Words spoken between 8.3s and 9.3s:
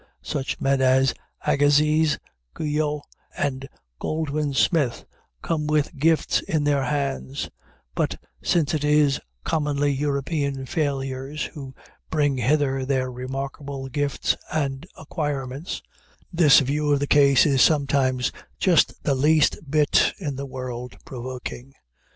since it is